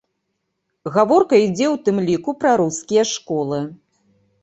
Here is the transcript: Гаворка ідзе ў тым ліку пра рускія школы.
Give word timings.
Гаворка 0.95 1.35
ідзе 1.47 1.67
ў 1.73 1.83
тым 1.89 1.97
ліку 2.09 2.37
пра 2.43 2.51
рускія 2.65 3.03
школы. 3.15 3.65